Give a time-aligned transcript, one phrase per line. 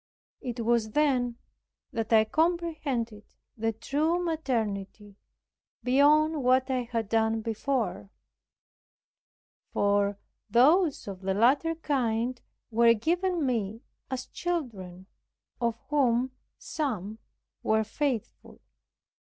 [0.41, 1.37] It was then
[1.93, 5.15] that I comprehended the true maternity
[5.83, 8.09] beyond what I had done before;
[9.71, 10.17] for
[10.49, 12.41] those of the latter kind
[12.71, 15.05] were given me as children,
[15.59, 17.19] of whom some
[17.61, 18.59] were faithful.